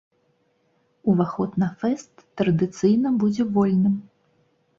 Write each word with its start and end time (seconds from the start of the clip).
Уваход 1.13 1.51
на 1.63 1.67
фэст 1.81 2.11
традыцыйна 2.41 3.09
будзе 3.21 3.43
вольным. 3.53 3.95